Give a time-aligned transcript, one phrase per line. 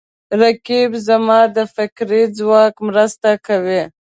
[0.41, 3.81] رقیب زما د فکري ځواک مرسته کوي